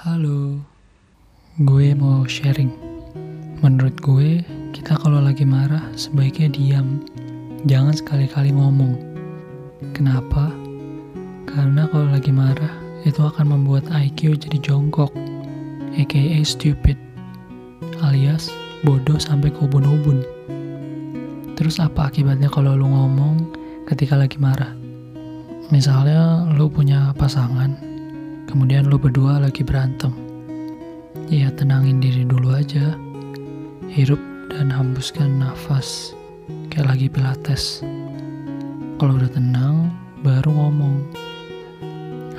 Halo, 0.00 0.56
gue 1.60 1.92
mau 1.92 2.24
sharing. 2.24 2.72
Menurut 3.60 4.00
gue, 4.00 4.40
kita 4.72 4.96
kalau 4.96 5.20
lagi 5.20 5.44
marah 5.44 5.84
sebaiknya 5.92 6.48
diam, 6.56 7.04
jangan 7.68 7.92
sekali-kali 7.92 8.48
ngomong. 8.48 8.96
Kenapa? 9.92 10.56
Karena 11.44 11.84
kalau 11.92 12.08
lagi 12.16 12.32
marah, 12.32 12.72
itu 13.04 13.20
akan 13.20 13.52
membuat 13.52 13.92
IQ 13.92 14.40
jadi 14.40 14.56
jongkok, 14.64 15.12
aka 15.92 16.40
stupid, 16.48 16.96
alias 18.00 18.48
bodoh 18.88 19.20
sampai 19.20 19.52
ke 19.52 19.60
ubun-ubun. 19.60 20.24
Terus 21.60 21.76
apa 21.76 22.08
akibatnya 22.08 22.48
kalau 22.48 22.72
lu 22.72 22.88
ngomong 22.88 23.52
ketika 23.84 24.16
lagi 24.16 24.40
marah? 24.40 24.72
Misalnya 25.68 26.48
lu 26.56 26.72
punya 26.72 27.12
pasangan, 27.20 27.89
Kemudian 28.50 28.90
lo 28.90 28.98
berdua 28.98 29.38
lagi 29.38 29.62
berantem. 29.62 30.10
Ya 31.30 31.54
tenangin 31.54 32.02
diri 32.02 32.26
dulu 32.26 32.50
aja. 32.50 32.98
Hirup 33.86 34.18
dan 34.50 34.74
hembuskan 34.74 35.38
nafas. 35.38 36.18
Kayak 36.66 36.98
lagi 36.98 37.06
pilates. 37.06 37.86
Kalau 38.98 39.14
udah 39.22 39.30
tenang, 39.30 39.94
baru 40.26 40.50
ngomong. 40.50 40.98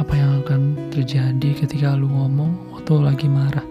Apa 0.03 0.11
yang 0.19 0.43
akan 0.43 0.91
terjadi 0.91 1.63
ketika 1.63 1.95
lu 1.95 2.11
ngomong 2.11 2.75
waktu 2.75 2.91
lagi 2.99 3.31
marah? 3.31 3.63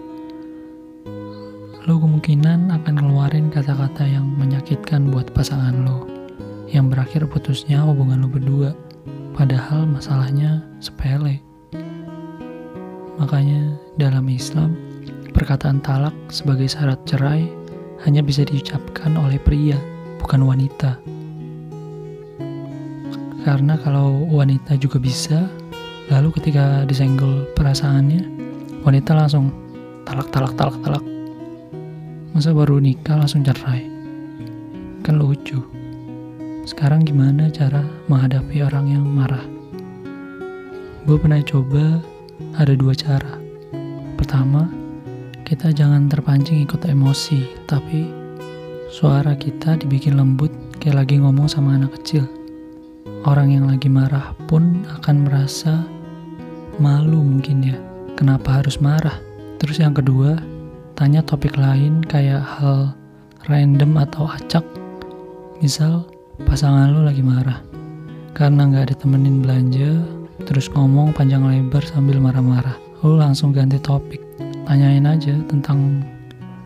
Lo 1.85 2.01
kemungkinan 2.01 2.73
akan 2.73 2.95
ngeluarin 3.05 3.53
kata-kata 3.53 4.01
yang 4.01 4.25
menyakitkan 4.25 5.13
buat 5.13 5.29
pasangan 5.37 5.85
lo. 5.85 6.09
Yang 6.73 6.85
berakhir 6.89 7.21
putusnya 7.29 7.85
hubungan 7.85 8.25
lo 8.25 8.33
berdua. 8.33 8.73
Padahal 9.37 9.85
masalahnya 9.85 10.65
sepele. 10.81 11.50
Makanya 13.21 13.77
dalam 14.01 14.25
Islam, 14.33 14.73
perkataan 15.29 15.77
talak 15.85 16.17
sebagai 16.33 16.65
syarat 16.65 16.97
cerai 17.05 17.45
hanya 18.01 18.25
bisa 18.25 18.41
diucapkan 18.41 19.13
oleh 19.13 19.37
pria, 19.37 19.77
bukan 20.17 20.41
wanita. 20.41 20.97
Karena 23.45 23.77
kalau 23.77 24.25
wanita 24.25 24.73
juga 24.81 24.97
bisa, 24.97 25.45
lalu 26.09 26.33
ketika 26.33 26.81
disenggol 26.89 27.45
perasaannya, 27.53 28.25
wanita 28.81 29.13
langsung 29.13 29.53
talak, 30.01 30.33
talak, 30.33 30.57
talak, 30.57 30.77
talak. 30.81 31.05
Masa 32.33 32.57
baru 32.57 32.81
nikah 32.81 33.21
langsung 33.21 33.45
cerai? 33.45 33.85
Kan 35.05 35.21
lucu. 35.21 35.61
Sekarang 36.65 37.05
gimana 37.05 37.53
cara 37.53 37.85
menghadapi 38.09 38.65
orang 38.65 38.97
yang 38.97 39.05
marah? 39.05 39.45
Gue 41.05 41.17
pernah 41.21 41.41
coba 41.45 42.01
ada 42.57 42.73
dua 42.75 42.93
cara. 42.95 43.39
Pertama, 44.17 44.69
kita 45.47 45.75
jangan 45.75 46.07
terpancing 46.07 46.63
ikut 46.63 46.87
emosi, 46.87 47.43
tapi 47.67 48.07
suara 48.87 49.35
kita 49.35 49.75
dibikin 49.79 50.15
lembut 50.15 50.51
kayak 50.79 51.03
lagi 51.03 51.19
ngomong 51.19 51.51
sama 51.51 51.75
anak 51.75 51.95
kecil. 51.99 52.23
Orang 53.27 53.53
yang 53.53 53.69
lagi 53.69 53.91
marah 53.91 54.33
pun 54.49 54.81
akan 55.01 55.27
merasa 55.27 55.85
malu 56.81 57.21
mungkin 57.21 57.61
ya. 57.61 57.77
Kenapa 58.15 58.61
harus 58.61 58.79
marah? 58.79 59.19
Terus 59.61 59.77
yang 59.77 59.93
kedua, 59.93 60.39
tanya 60.97 61.21
topik 61.21 61.57
lain 61.57 62.01
kayak 62.05 62.41
hal 62.41 62.93
random 63.49 63.97
atau 63.97 64.29
acak. 64.29 64.65
Misal, 65.61 66.05
pasangan 66.45 66.93
lu 66.93 67.05
lagi 67.05 67.21
marah. 67.21 67.61
Karena 68.33 68.69
nggak 68.69 68.95
ditemenin 68.95 69.43
belanja, 69.43 70.01
terus 70.43 70.67
ngomong 70.73 71.13
panjang 71.13 71.45
lebar 71.45 71.85
sambil 71.85 72.17
marah-marah. 72.17 72.75
Lu 73.01 73.17
langsung 73.17 73.53
ganti 73.53 73.77
topik. 73.81 74.21
Tanyain 74.65 75.03
aja 75.03 75.35
tentang 75.51 76.05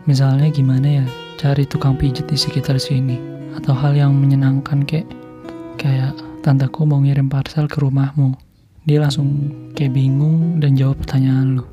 misalnya 0.06 0.46
gimana 0.52 1.02
ya 1.02 1.06
cari 1.36 1.66
tukang 1.66 1.98
pijit 1.98 2.30
di 2.30 2.38
sekitar 2.38 2.78
sini 2.78 3.18
atau 3.58 3.74
hal 3.74 3.98
yang 3.98 4.14
menyenangkan 4.14 4.86
kayak 4.86 5.08
kayak 5.80 6.14
tanteku 6.46 6.86
mau 6.86 7.02
ngirim 7.02 7.26
parcel 7.26 7.66
ke 7.66 7.82
rumahmu. 7.82 8.36
Dia 8.86 9.02
langsung 9.02 9.50
kayak 9.74 9.98
bingung 9.98 10.62
dan 10.62 10.78
jawab 10.78 11.02
pertanyaan 11.02 11.58
lu. 11.58 11.64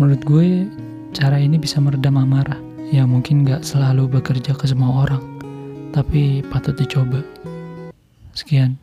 Menurut 0.00 0.22
gue 0.24 0.46
cara 1.12 1.36
ini 1.36 1.60
bisa 1.60 1.80
meredam 1.80 2.16
amarah. 2.16 2.56
Ya 2.88 3.02
mungkin 3.02 3.42
gak 3.42 3.66
selalu 3.66 4.06
bekerja 4.06 4.54
ke 4.54 4.70
semua 4.70 5.02
orang, 5.04 5.18
tapi 5.90 6.46
patut 6.46 6.78
dicoba. 6.78 7.18
Sekian. 8.30 8.78